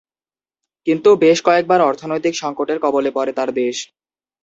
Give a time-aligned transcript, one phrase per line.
[0.87, 3.75] কিন্তু বেশ কয়েকবার অর্থনৈতিক সঙ্কটের কবলে পড়ে তাঁর দেশ।